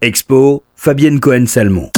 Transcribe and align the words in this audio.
Expo, 0.00 0.62
Fabienne 0.76 1.18
Cohen-Salmon. 1.18 1.90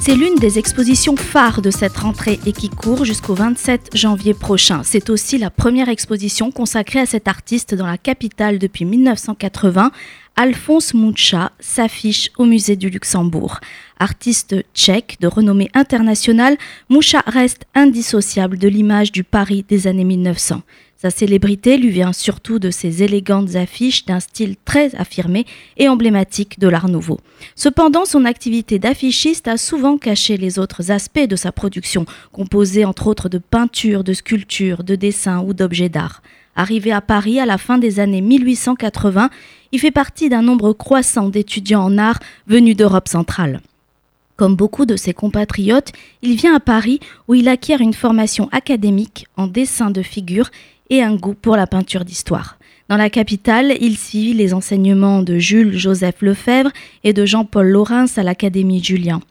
C'est 0.00 0.16
l'une 0.16 0.34
des 0.40 0.58
expositions 0.58 1.14
phares 1.14 1.62
de 1.62 1.70
cette 1.70 1.96
rentrée 1.96 2.40
et 2.46 2.52
qui 2.52 2.68
court 2.68 3.04
jusqu'au 3.04 3.34
27 3.34 3.90
janvier 3.94 4.34
prochain. 4.34 4.82
C'est 4.82 5.08
aussi 5.08 5.38
la 5.38 5.50
première 5.50 5.88
exposition 5.88 6.50
consacrée 6.50 6.98
à 6.98 7.06
cet 7.06 7.28
artiste 7.28 7.76
dans 7.76 7.86
la 7.86 7.96
capitale 7.96 8.58
depuis 8.58 8.84
1980. 8.84 9.92
Alphonse 10.34 10.92
Mucha 10.92 11.52
s'affiche 11.60 12.32
au 12.38 12.44
musée 12.44 12.74
du 12.74 12.90
Luxembourg. 12.90 13.60
Artiste 14.00 14.56
tchèque 14.74 15.18
de 15.20 15.28
renommée 15.28 15.70
internationale, 15.74 16.56
Moucha 16.88 17.22
reste 17.28 17.66
indissociable 17.76 18.58
de 18.58 18.66
l'image 18.66 19.12
du 19.12 19.22
Paris 19.22 19.64
des 19.68 19.86
années 19.86 20.02
1900. 20.02 20.62
Sa 21.02 21.10
célébrité 21.10 21.78
lui 21.78 21.90
vient 21.90 22.12
surtout 22.12 22.60
de 22.60 22.70
ses 22.70 23.02
élégantes 23.02 23.56
affiches 23.56 24.04
d'un 24.04 24.20
style 24.20 24.54
très 24.64 24.94
affirmé 24.94 25.46
et 25.76 25.88
emblématique 25.88 26.60
de 26.60 26.68
l'Art 26.68 26.86
nouveau. 26.86 27.18
Cependant, 27.56 28.04
son 28.04 28.24
activité 28.24 28.78
d'affichiste 28.78 29.48
a 29.48 29.56
souvent 29.56 29.98
caché 29.98 30.36
les 30.36 30.60
autres 30.60 30.92
aspects 30.92 31.26
de 31.26 31.34
sa 31.34 31.50
production, 31.50 32.06
composée 32.30 32.84
entre 32.84 33.08
autres 33.08 33.28
de 33.28 33.38
peintures, 33.38 34.04
de 34.04 34.12
sculptures, 34.12 34.84
de 34.84 34.94
dessins 34.94 35.40
ou 35.40 35.54
d'objets 35.54 35.88
d'art. 35.88 36.22
Arrivé 36.54 36.92
à 36.92 37.00
Paris 37.00 37.40
à 37.40 37.46
la 37.46 37.58
fin 37.58 37.78
des 37.78 37.98
années 37.98 38.20
1880, 38.20 39.28
il 39.72 39.80
fait 39.80 39.90
partie 39.90 40.28
d'un 40.28 40.42
nombre 40.42 40.72
croissant 40.72 41.30
d'étudiants 41.30 41.82
en 41.82 41.98
art 41.98 42.20
venus 42.46 42.76
d'Europe 42.76 43.08
centrale. 43.08 43.60
Comme 44.36 44.54
beaucoup 44.54 44.86
de 44.86 44.94
ses 44.94 45.14
compatriotes, 45.14 45.90
il 46.22 46.36
vient 46.36 46.54
à 46.54 46.60
Paris 46.60 47.00
où 47.26 47.34
il 47.34 47.48
acquiert 47.48 47.80
une 47.80 47.92
formation 47.92 48.48
académique 48.52 49.26
en 49.36 49.48
dessin 49.48 49.90
de 49.90 50.02
figures 50.02 50.50
et 50.92 51.02
un 51.02 51.16
goût 51.16 51.34
pour 51.34 51.56
la 51.56 51.66
peinture 51.66 52.04
d'histoire. 52.04 52.58
Dans 52.90 52.98
la 52.98 53.08
capitale, 53.08 53.72
il 53.80 53.96
suit 53.96 54.34
les 54.34 54.52
enseignements 54.52 55.22
de 55.22 55.38
Jules 55.38 55.78
Joseph 55.78 56.20
Lefebvre 56.20 56.70
et 57.02 57.14
de 57.14 57.24
Jean-Paul 57.24 57.66
Laurens 57.66 58.18
à 58.18 58.22
l'Académie 58.22 58.84
Julien. 58.84 59.22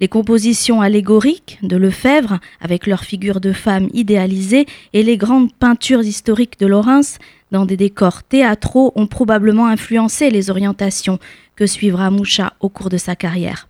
Les 0.00 0.08
compositions 0.08 0.82
allégoriques 0.82 1.58
de 1.62 1.78
Lefebvre, 1.78 2.40
avec 2.60 2.86
leurs 2.86 3.04
figures 3.04 3.40
de 3.40 3.54
femmes 3.54 3.88
idéalisées, 3.94 4.66
et 4.92 5.02
les 5.02 5.16
grandes 5.16 5.50
peintures 5.54 6.02
historiques 6.02 6.60
de 6.60 6.66
Laurens, 6.66 7.18
dans 7.52 7.64
des 7.64 7.78
décors 7.78 8.22
théâtraux, 8.22 8.92
ont 8.94 9.06
probablement 9.06 9.66
influencé 9.66 10.28
les 10.28 10.50
orientations 10.50 11.18
que 11.56 11.66
suivra 11.66 12.10
Moucha 12.10 12.52
au 12.60 12.68
cours 12.68 12.90
de 12.90 12.98
sa 12.98 13.16
carrière. 13.16 13.66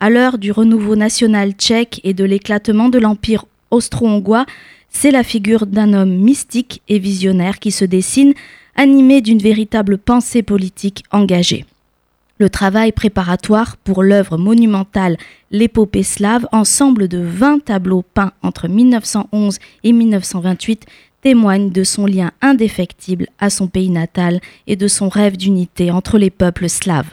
À 0.00 0.10
l'heure 0.10 0.38
du 0.38 0.50
renouveau 0.50 0.96
national 0.96 1.52
tchèque 1.52 2.00
et 2.02 2.14
de 2.14 2.24
l'éclatement 2.24 2.88
de 2.88 2.98
l'Empire 2.98 3.44
austro-hongrois, 3.70 4.46
c'est 4.90 5.10
la 5.10 5.22
figure 5.22 5.66
d'un 5.66 5.92
homme 5.92 6.14
mystique 6.14 6.82
et 6.88 6.98
visionnaire 6.98 7.58
qui 7.58 7.70
se 7.70 7.84
dessine, 7.84 8.34
animé 8.76 9.20
d'une 9.20 9.38
véritable 9.38 9.98
pensée 9.98 10.42
politique 10.42 11.04
engagée. 11.12 11.64
Le 12.38 12.48
travail 12.48 12.90
préparatoire 12.92 13.76
pour 13.76 14.02
l'œuvre 14.02 14.38
monumentale 14.38 15.18
L'épopée 15.50 16.02
slave, 16.04 16.46
ensemble 16.52 17.06
de 17.06 17.18
20 17.18 17.64
tableaux 17.64 18.02
peints 18.02 18.32
entre 18.42 18.66
1911 18.66 19.58
et 19.84 19.92
1928, 19.92 20.86
témoigne 21.22 21.70
de 21.70 21.84
son 21.84 22.06
lien 22.06 22.30
indéfectible 22.40 23.26
à 23.40 23.50
son 23.50 23.66
pays 23.66 23.90
natal 23.90 24.40
et 24.66 24.76
de 24.76 24.88
son 24.88 25.08
rêve 25.08 25.36
d'unité 25.36 25.90
entre 25.90 26.16
les 26.16 26.30
peuples 26.30 26.68
slaves. 26.68 27.10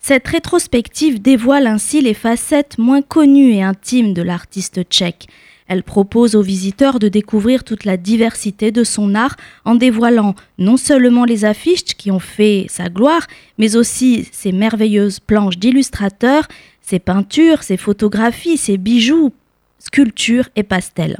Cette 0.00 0.26
rétrospective 0.26 1.20
dévoile 1.20 1.66
ainsi 1.66 2.00
les 2.00 2.14
facettes 2.14 2.78
moins 2.78 3.02
connues 3.02 3.52
et 3.52 3.62
intimes 3.62 4.14
de 4.14 4.22
l'artiste 4.22 4.82
tchèque, 4.84 5.28
elle 5.68 5.82
propose 5.82 6.34
aux 6.34 6.42
visiteurs 6.42 6.98
de 6.98 7.08
découvrir 7.08 7.64
toute 7.64 7.84
la 7.84 7.96
diversité 7.96 8.70
de 8.70 8.84
son 8.84 9.14
art 9.14 9.36
en 9.64 9.74
dévoilant 9.74 10.34
non 10.58 10.76
seulement 10.76 11.24
les 11.24 11.44
affiches 11.44 11.94
qui 11.96 12.10
ont 12.10 12.18
fait 12.18 12.66
sa 12.68 12.88
gloire, 12.88 13.26
mais 13.58 13.76
aussi 13.76 14.28
ses 14.32 14.52
merveilleuses 14.52 15.20
planches 15.20 15.58
d'illustrateurs, 15.58 16.48
ses 16.80 16.98
peintures, 16.98 17.62
ses 17.62 17.76
photographies, 17.76 18.56
ses 18.56 18.76
bijoux, 18.76 19.32
sculptures 19.78 20.48
et 20.56 20.62
pastels. 20.62 21.18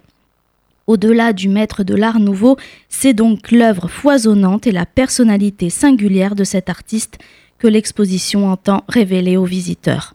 Au-delà 0.87 1.33
du 1.33 1.49
maître 1.49 1.85
de 1.85 1.95
l'art 1.95 2.19
nouveau, 2.19 2.57
c'est 2.89 3.15
donc 3.15 3.53
l'œuvre 3.53 3.89
foisonnante 3.89 4.67
et 4.67 4.73
la 4.73 4.85
personnalité 4.85 5.71
singulière 5.71 6.35
de 6.35 6.45
cet 6.45 6.69
artiste 6.69 7.19
que 7.59 7.69
l'exposition 7.69 8.51
entend 8.51 8.83
révéler 8.89 9.37
aux 9.37 9.45
visiteurs. 9.45 10.15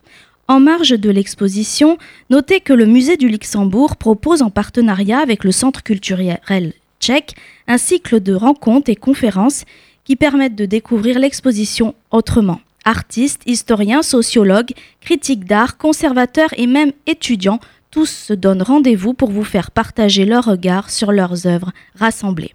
En 0.50 0.62
marge 0.62 0.92
de 0.92 1.10
l'exposition, 1.10 1.98
notez 2.30 2.62
que 2.62 2.72
le 2.72 2.86
musée 2.86 3.18
du 3.18 3.28
Luxembourg 3.28 3.98
propose 3.98 4.42
en 4.42 4.50
partenariat 4.50 5.20
avec 5.20 5.44
le 5.44 5.52
Centre 5.52 5.84
culturel 5.84 6.74
tchèque 7.02 7.36
un 7.68 7.78
cycle 7.78 8.22
de 8.22 8.34
rencontres 8.34 8.90
et 8.90 8.96
conférences 8.96 9.66
qui 10.06 10.16
permettent 10.16 10.56
de 10.56 10.66
découvrir 10.66 11.20
l'exposition 11.20 11.96
autrement. 12.12 12.62
Artistes, 12.86 13.42
historiens, 13.46 14.02
sociologues, 14.02 14.72
critiques 15.02 15.44
d'art, 15.44 15.78
conservateurs 15.78 16.54
et 16.56 16.66
même 16.66 16.94
étudiants, 17.06 17.60
tous 17.92 18.10
se 18.10 18.34
donnent 18.34 18.62
rendez-vous 18.62 19.14
pour 19.14 19.32
vous 19.32 19.44
faire 19.44 19.72
partager 19.72 20.24
leur 20.24 20.46
regard 20.46 20.90
sur 20.90 21.12
leurs 21.12 21.46
œuvres 21.46 21.74
rassemblées. 21.96 22.54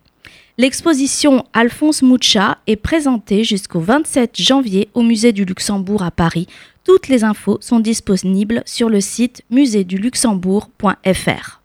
L'exposition 0.59 1.47
Alphonse 1.55 2.03
Moucha 2.03 2.59
est 2.67 2.77
présentée 2.77 3.43
jusqu'au 3.43 3.81
27 3.81 4.39
janvier 4.39 4.91
au 4.93 5.01
Musée 5.03 5.33
du 5.33 5.47
Luxembourg 5.47 6.03
à 6.03 6.11
Paris. 6.11 6.47
Toutes 6.85 7.09
les 7.09 7.25
infos 7.25 7.57
sont 7.63 7.81
disponibles 7.81 8.62
sur 8.67 8.91
le 8.91 9.01
site 9.01 9.45
muséduluxembourg.fr. 9.51 11.62